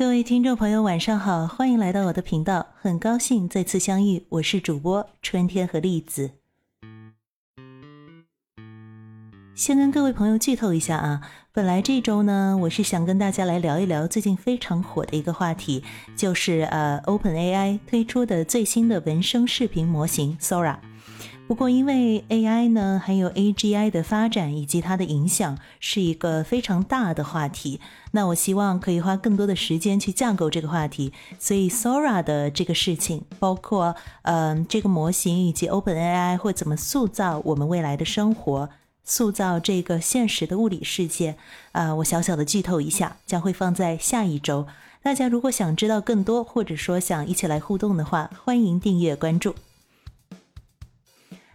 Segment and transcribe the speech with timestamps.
[0.00, 6.30] 各位听众朋友，晚上好，欢迎来到我的频道，很高兴再次相遇，我是主播春天和栗子。
[9.54, 11.20] 先跟各位朋友剧透一下啊，
[11.52, 15.84] 本来这周呢，我是想跟大家来聊一聊最近非常火的一个话题，
[16.16, 20.78] 就是呃，OpenAI 推出的最新的文生视频模型 Sora。
[21.50, 27.80] 不过，因为 AI 呢，还有 AGI 的发展以及它的影响，是一个非常大的话题。
[28.12, 31.12] 那我希望可以花更多的时间去架构这个话题。
[31.40, 38.70] 所以，Sora 的这个事情，包括嗯这个模型以及 OpenAI 会怎么塑造我们未来的生活，
[39.02, 41.34] 塑造这个现实的物理世界，
[41.72, 44.68] 啊，我小小的剧透一下，将会放在下一周。
[45.02, 49.56] 大家如果想知道更多，或者说想一起来互动的话，欢迎订阅关注。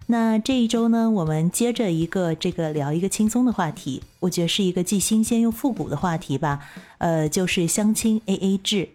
[0.07, 6.59] 那这一周呢，我们接着一个这个聊一个轻松的话题，我觉得是一个既新鲜又复古的话题吧。
[6.99, 8.89] 呃，就是相亲 AA 制。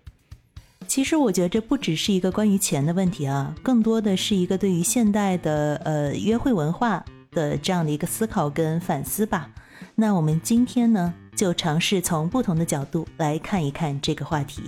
[0.87, 9.51] 其实我觉得这不只是一个关于钱的问题啊，更多的是一个对于现代的呃约会文化的这样的一个思考跟反思吧。
[9.97, 14.63] 那我们今天呢，就尝试从不同的角度来看一看这个话题。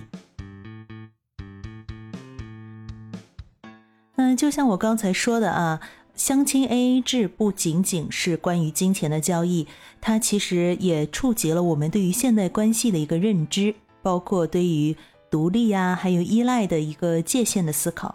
[4.16, 5.80] 嗯，就像我刚才说的啊。
[6.14, 9.66] 相亲 AA 制不仅仅是关于金钱的交易，
[10.00, 14.94] 它其实也触及了我们对于现代关系的一个认知，包括对于
[15.30, 18.14] 独立呀，还有依赖的一个界限的思考。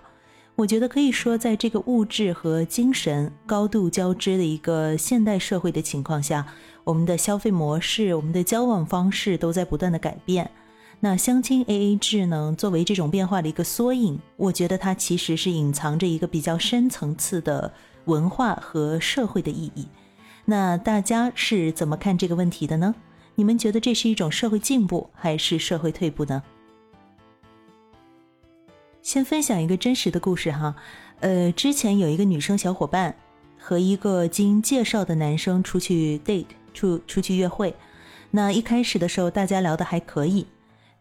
[0.55, 6.45] 我觉得可以说，在这个物质和精神高度交织的一个现代社会的情况下，
[6.83, 10.49] 我们的消费模式、我们的交往方式都在不断的改变。
[10.99, 12.55] 那相亲 AA 制呢？
[12.57, 17.71] 作为这种变化的一个缩影，我觉得它其实是隐藏着一个比较深层次的
[18.05, 19.87] 文化和社会的意义。
[20.43, 22.95] 那大家是怎么看这个问题的呢？
[23.35, 26.41] 你们觉得这是一种社会进步还是社会退步呢？
[29.03, 30.75] 先分享一个真实的故事哈，
[31.19, 33.15] 呃，之前有一个女生小伙伴
[33.59, 37.75] 和一个经介绍的男生出去 date 出出去约会，
[38.31, 40.47] 那一开始的时候大家聊的还可以。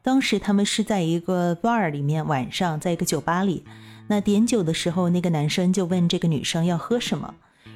[0.06, 3.64] 当时他们是在一个 bar 里面，晚上在一个酒吧里。
[4.06, 7.34] 那点酒的时候，那个男生就问这个女生要喝什么。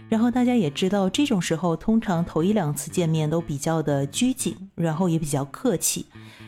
[0.08, 6.06] 然后大家也知道，这种时候通常头一两次见面都比较的拘谨，然后也比较客气。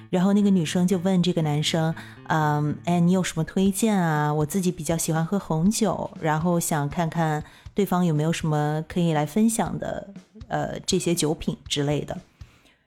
[0.09, 1.93] 然后那个女生就问这个男生
[2.31, 4.33] ：“嗯，哎，你有什么推荐啊？
[4.33, 7.43] 我自己比较喜欢喝红酒，然后想看看
[7.75, 10.15] 对方有没有什么可以来分享的，
[10.47, 12.17] 呃，这些酒品之类的。”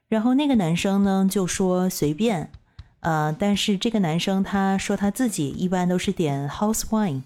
[0.07, 2.49] 然后那个男生呢就说：“随便。”
[3.05, 7.21] 呃，但是这个男生他说他自己一般都是点 house wine。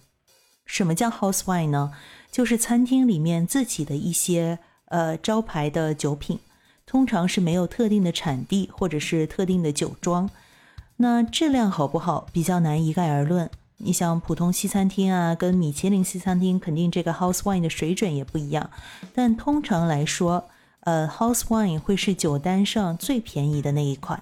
[0.66, 1.94] 什么叫 house wine 呢？
[2.30, 4.60] 就是餐厅里面自己的一些
[4.90, 6.40] 呃招牌的酒品，
[6.86, 10.30] 通常是没有特定的产地或者是特定的酒庄。
[10.98, 13.50] 那质量好不好比较难一概而论。
[13.78, 18.70] 你像普通西餐厅啊，跟米其林西餐厅，肯定这个 house wine 的水准也不一样。
[19.16, 20.50] 但通常来说，
[20.82, 24.22] 呃，house wine 会是酒单上最便宜的那一款。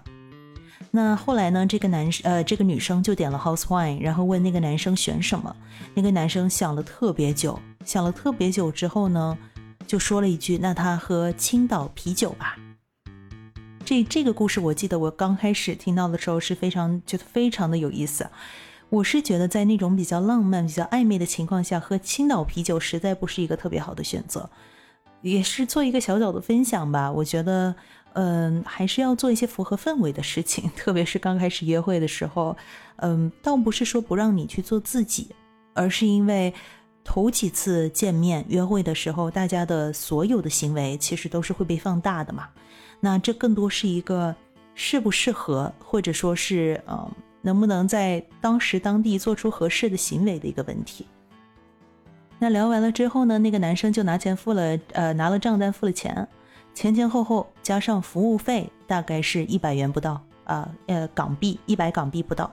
[0.97, 1.63] 那后来呢？
[1.63, 5.55] 这个男呃，这个女生就点了 house wine，然后问那个男生选什么。
[5.93, 9.37] 那个男生想了特别久，想了特别久之后呢，
[9.85, 12.57] 就说了一句：“那他喝青岛啤酒吧。”
[13.85, 18.27] 这这个故事我记得我刚开始听到的时候是非常觉得非常的有意思。
[18.89, 24.49] 我是觉得在那种比较浪漫、比较暧昧的情况下，喝青岛啤酒实在不是一个特别好的选择。
[25.21, 27.75] 也是做一个小小的分享吧，我觉得。
[28.19, 32.57] 嗯，还是要做一些符合氛围的事情， 特别是刚开始约会的时候。
[32.95, 35.27] 嗯，倒不是说不让你去做自己，
[35.75, 36.51] 而是因为
[37.03, 42.49] 头几次见面约会的时候，大家的所有的行为其实都是会被放大的嘛。
[42.99, 44.35] 那这更多是一个
[44.73, 47.07] 适不适合，或者说是嗯，
[47.43, 51.05] 能不能在当时当地做出合适的行为的一个问题。
[52.39, 56.27] 那聊完了之后呢，那个男生就拿钱付了，呃，拿了账单付了钱。
[56.77, 62.51] 前前后后加上服务费，大概是一百元不到啊，呃，港币一百港币不到。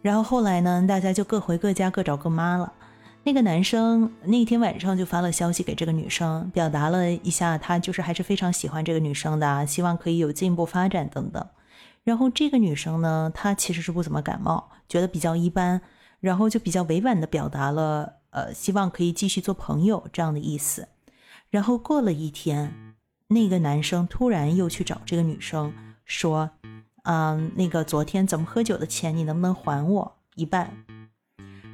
[0.00, 2.72] 然后后来呢，大家就各回各家，各找各妈了。
[3.24, 11.44] 那个男生那天晚上就发了消息给这个女生，表达了一下他就是还是非常喜欢这个女生的，希望可以有进一步发展等等。
[12.04, 15.80] 然后这个女生呢，她其实是不怎么感冒，觉得比较一般，
[16.20, 20.86] 然后就比较委婉的表达了，呃，希望可以继续做朋友这样的意思。
[21.50, 22.91] 然后过了一天。
[23.32, 25.72] 那个男生突然又去找这个女生
[26.04, 26.50] 说
[27.04, 30.70] ：“嗯，那个昨天咱们喝酒的钱，你能不能还我一半？”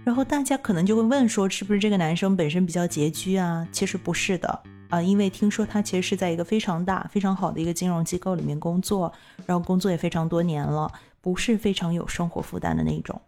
[0.04, 9.12] 然后大家可能就会问说：“是不是这个男生本身比较拮据啊？”其实不是的啊，因为听说他其实是在一个非常大、非常好的一个金融机构里面工作，
[9.44, 10.90] 然后工作也非常多年了，
[11.20, 13.20] 不是非常有生活负担的那种。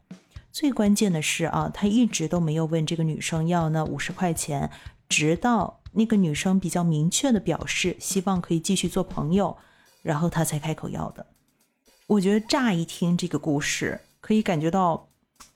[0.51, 4.71] 最关键的是啊，他一直都没有问这个女生要那五十块钱，
[5.07, 9.57] 直到那个女生比较明确的表示希望可以继续做朋友，
[10.03, 11.27] 然后他才开口要的。
[12.07, 15.09] 我觉得乍一听这个故事，可以感觉到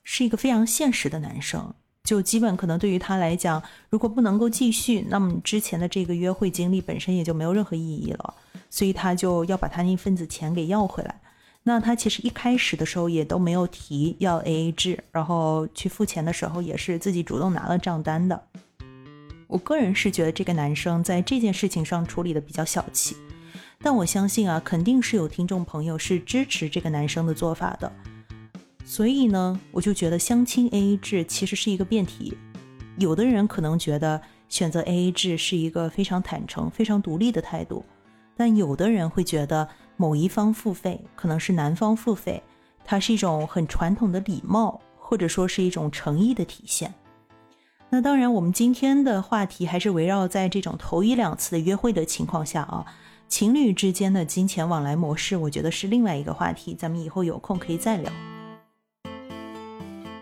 [0.02, 1.74] 是一个非常现实的男生。
[2.04, 8.34] 就基本可能对于他来讲，如果不能够继续，那么之前的这个约会经历本身也就没有任何意义了，
[8.68, 11.18] 所以他就要把他那份子钱给要回来。
[11.62, 18.44] 那他其实一开始的时候也都没有提要 A A 制，然后去付钱的时候也是自己主动拿了账单的。
[19.46, 23.16] 我个人是觉得这个男生在这件事情上处理的比较小气，
[23.80, 27.92] 但我相信啊，肯定是有听众朋友是支持这个男生的做法的。
[28.84, 32.36] 所以呢，我就觉得相亲 A A 制其实是一个辩题。
[32.98, 37.84] 有的人可能觉得选择 A A 制是一个非常坦诚、非常独立的态度，
[38.36, 42.42] 但有的人会觉得某一方付费，可能是男方付费，
[42.84, 46.92] 它是一种很传统的礼貌，或者说是一种诚意的体现。
[47.94, 52.84] 那当然，我们今天的话题还是围绕在这种头一两次的约会的情况下啊，
[53.28, 58.12] 情侣之间的金钱往来模式，我觉得是另外一个话题，咱们以后有空可以再聊。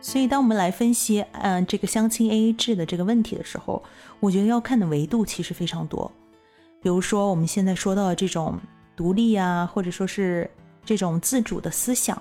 [0.02, 3.82] 所以，当我们来分析，嗯，这个相亲 A A 制的这个问题的时候，
[4.20, 6.12] 我觉得要看的维度其实非常多。
[6.82, 8.60] 比如说，我们现在说到的这种
[8.94, 10.50] 独立啊，或者说是
[10.84, 12.20] 这种自主的思想，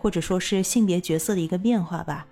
[0.00, 2.26] 或者说是性别角色的一个变化吧。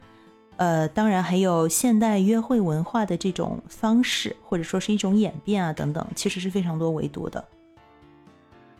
[0.56, 7.44] 呃，当然还有现代约会文化的这种方式，或者说是一种演变啊等等，其实是非常多维度的。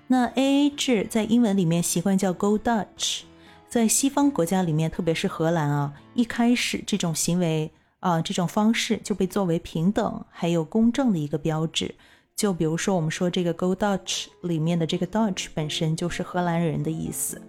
[0.07, 3.23] 那 A A 制在英文里面习惯叫 Go Dutch。
[3.69, 11.95] 在西方国家里面，特别是荷兰啊，一开始这种行为啊，这种方式就被作为平等还有公正的一个标志。
[12.37, 17.43] 就比如说，我们说这个 “Go Dutch” 里面的这个 “Dutch” 本身就是荷兰人的意思。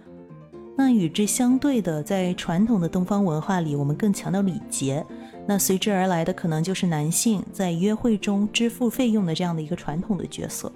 [0.78, 5.04] 那与之相对的，在传统的东方文化里，我们更强调礼节。
[5.44, 10.70] 那随之而来的，可能就是男性在约会中支付费用的这样的一个传统的角色。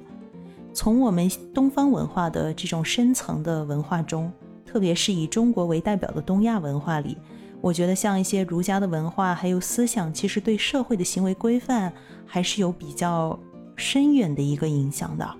[0.74, 4.30] 从我们东方文化的这种深层的文化中。
[4.64, 7.14] 特别是以中国为代表的东亚文化里，
[7.60, 11.92] 我觉得像一些儒家的文化还有思想，其实对社会的行为规范
[12.24, 13.38] 还是有比较
[13.76, 15.30] 深远的一个影响的。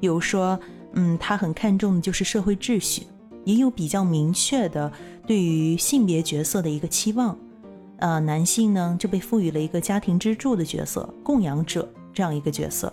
[0.00, 0.58] 比如说，
[0.94, 3.04] 嗯，他很看重的就是社会秩序，
[3.50, 4.92] 也有比较明确的
[5.26, 7.36] 对于性别角色的一个期望。
[7.98, 12.92] 呃，男性呢就被赋予了一个家庭支柱的角色，供养者这样一个角色。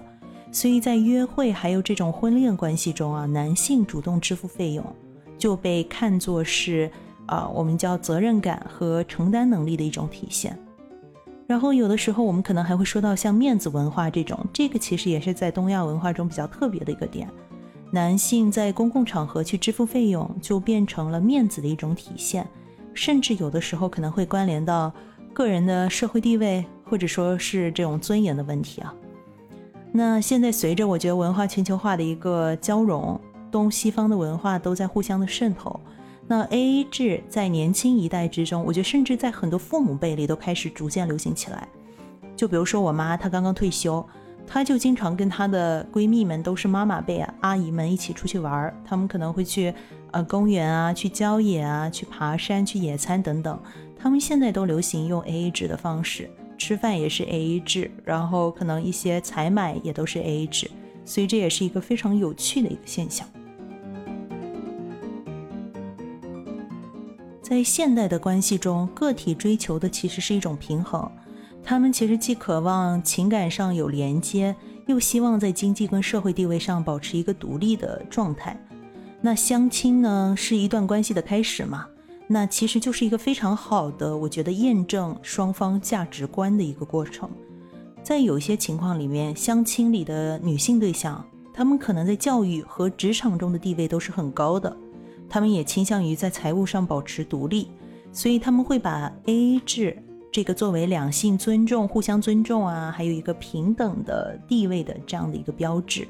[0.52, 4.84] 所以在约会还有这种婚恋关系中啊，男性主动支付费用。
[5.38, 6.90] 就被看作是，
[7.28, 10.58] 啊，我们叫责任感和承担能力的一种体现。
[11.46, 17.30] 然后有的时候我们可能还会说到像面子文化这种，这个其实也是在东亚文化中比较特别的一个点。
[17.92, 22.48] 男性在公共场合去支付费用，就变成了面子的一种体现，
[22.94, 24.92] 甚至有的时候可能会关联到
[25.34, 28.94] 个人的社会地位，或者说是这种尊严的问题啊。
[29.92, 33.20] 那现在随着我觉得文化全球化的一个交融。
[33.50, 35.80] 东西方的文化都在互相的渗透，
[36.28, 41.66] 那 A A 制在年轻一代之中，我觉得甚至在很多父母辈里都开始逐渐流行起来。
[42.36, 44.06] 就比如说我妈，她刚刚退休，
[44.48, 48.74] 她就经常跟她的闺蜜们，都是妈妈辈啊、阿姨们一起出去玩儿。
[48.86, 49.74] 她们可能会去
[50.12, 53.60] 呃公园啊、去郊野啊、去爬山、去野餐等等。
[54.00, 60.70] 他们现在都流行用 A A 制的方式，吃饭也是 A A 制，然后可能一些采买也都是 A A 制，
[61.04, 63.28] 所以这也是一个非常有趣的一个现象。
[67.42, 71.10] 在现代的关系中，个体追求的其实是一种平衡。
[71.70, 74.56] 他们其实既渴望情感上有连接，
[74.86, 78.58] 又希望在经济跟社会地位上保持一个独立的状态。
[79.20, 81.86] 那相亲呢，是一段关系的开始嘛？
[82.26, 87.30] 那其实就是一个非常好的，我觉得验证双方价值观的一个过程。
[88.02, 91.22] 在有些情况里面，相亲里的女性对象，
[91.54, 94.74] 她们可能在教育和职场中的地位都是很高的。
[95.28, 97.68] 她们也倾向于在财务上保持独立，
[98.14, 106.08] 所以他们会把 A A 制这个作为两性尊重、互相尊重啊，还有一个平等的地位的这样的一个标志。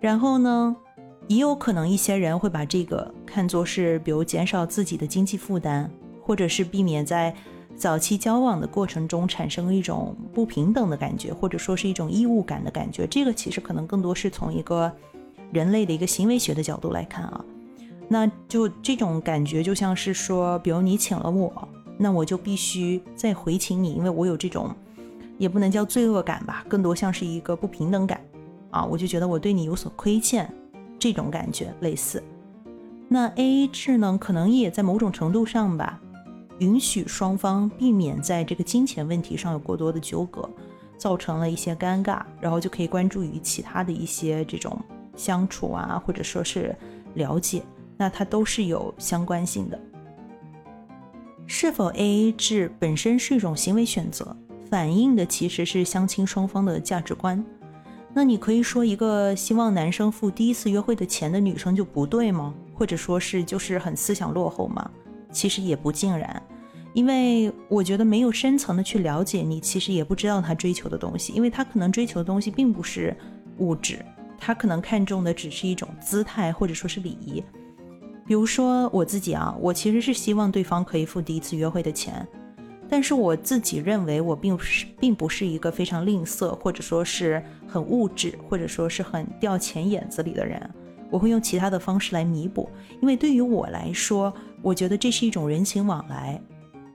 [0.00, 0.74] 然后呢，
[1.28, 5.88] 也有可能一些人会把这个看作是，比如减少自己的经济负担，
[6.22, 7.32] 或者是避免在
[7.76, 13.06] 早期交往的过程中产生一种不平等的感觉，或者说是一种义务感的感觉。
[13.06, 14.90] 这个其实可能更多是从一个
[15.52, 17.44] 人类的一个行为学的角度来看啊。
[18.08, 21.68] 那就这种感觉，就像是说，比如你请了我，
[21.98, 24.74] 那我就必须再回请你，因为我有这种，
[25.38, 28.20] 也不能叫罪恶感吧，更多像是一个不平等感
[28.70, 30.52] 啊，我就觉得我对你有所亏欠，
[30.98, 32.22] 这种感觉类似。
[33.08, 36.00] 那 AA 制呢，可能也在某种程度上吧，
[36.58, 40.48] 允许双方避免在这个金钱问题上有过多的纠葛，
[40.96, 44.80] 造成了一些尴尬，然后就可以关注于其他的一些这种
[45.14, 46.74] 相处啊，或者说是
[47.14, 47.62] 了解，
[47.98, 49.78] 那它都是有相关性的。
[51.46, 54.36] 是否 AA 制本身是一种行为选择，
[54.70, 57.44] 反映的其实是相亲双方的价值观。
[58.14, 62.54] 那你可以说一个希望男生付第一次约会的钱的女生就不对吗？
[62.74, 64.90] 或者说是就是很思想落后吗？
[65.30, 66.42] 其实也不尽然，
[66.92, 73.16] 因为我觉得没有深层的去了解你，其实也不知道他追求的东西，因为他可能追求的东西并不是
[73.58, 74.04] 物质，
[74.38, 77.42] 他可能看重的只是一种姿态或者说是礼仪。
[78.24, 82.26] 比如说我自己啊，我其实是希望对方可以付第一次约会的钱。
[82.88, 90.70] 但是我自己认为，我并不是并不是一个非常吝啬，或者说是很物质，或者说是很掉钱眼子里的人。
[91.10, 92.68] 我会用其他的方式来弥补，
[93.00, 96.40] 因为对于我来说，我觉得这是一种人情往来。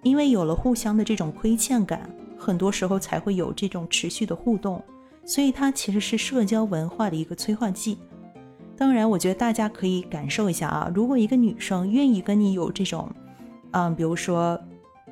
[0.04, 4.82] 因为有了互相的这种亏欠感，很多时候才会有这种持续的互动，
[5.26, 7.98] 所以它其实是社交文化的一个催化剂。
[8.78, 13.10] 当然，我觉得大家可以感受一下啊，如果一个女生愿意跟你有这种，
[13.72, 14.60] 嗯，比如说。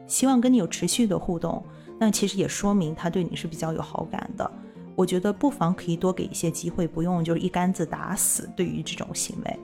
[0.08, 1.66] 希望跟你有持续的互动，
[2.00, 4.52] 那其实也说明她对你是比较有好感的。
[4.96, 8.48] 我觉得不妨可以多给一些机会，不用就是一竿子打死。
[8.56, 9.60] 对于这种行为，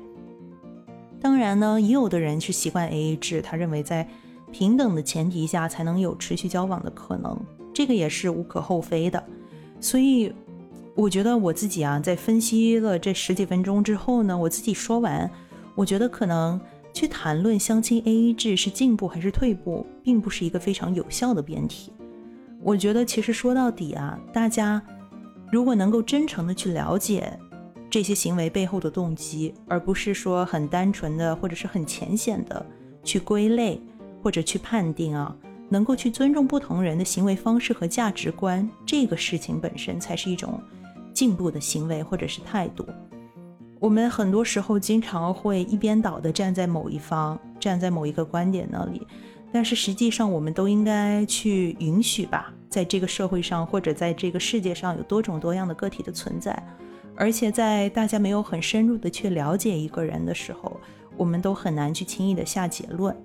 [1.22, 4.08] 当然呢，也有的人是习惯 AA 制，他认为在
[4.51, 7.39] 平等的前提下才能有持续交往的可能，
[7.72, 9.24] 这个也是无可厚非的。
[9.79, 10.34] 所以，
[10.95, 15.29] 我觉得我自己啊，在分析了这十几分钟之后呢，我自己说完，
[15.75, 16.60] 我觉得可能。
[16.93, 21.93] 去谈论相亲 AA 制是进步还是退步，并不是一个非常有效的辩题。
[22.62, 24.81] 我觉得，其实说到底啊，大家
[25.53, 27.39] 如果能够真诚的去了解
[27.89, 32.65] 这些行为背后的动机，而不是说很单纯的或者是很浅显的
[33.05, 33.81] 去归类
[34.21, 35.33] 或者去判定啊，
[35.69, 40.62] 能够去尊重不同人的行为方式和价值观，这个事情本身才是一种
[41.22, 42.84] 进步的行为或者是态度。
[43.80, 49.06] 我们很多时候经常会一边倒的站在某一方，站在某一个观点那里，
[49.51, 56.51] 但是实际上我们都应该去允许吧，在这个社会上或者在这个世界上有多种多样的个体的存在，
[57.16, 60.75] 而且在大家没有很深入的去了解一个人的时候，
[61.16, 63.16] 我们都很难去轻易的下结论。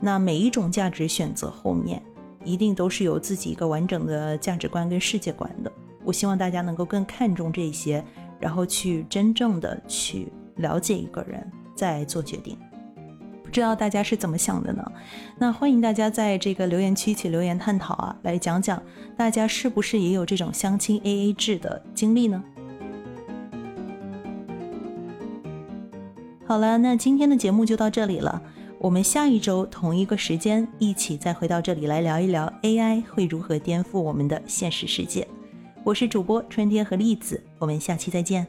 [0.00, 2.02] 那每一种价值选择后面，
[2.44, 5.70] 一定都是有自己一个完整的价值观跟世界观的。
[6.06, 8.02] 我希望大家能够更看重这些。
[8.38, 12.54] 然后去真正的去了解一个人，再做决定。
[13.42, 14.84] 不知道大家是怎么想的呢？
[15.38, 18.82] 那欢迎大家在这个留言区一起留言探讨啊，来讲讲
[19.16, 22.44] 大家是不是也有这种相亲 AA 制的经历呢？
[26.44, 28.42] 好了，那今天的节目就到这里了。
[28.78, 35.26] 我们下一周同一个时间一起再回到这里来聊一聊 AI 会如何颠覆我们的现实世界。
[35.86, 38.44] 我是主播春天和栗子，我们下期再见。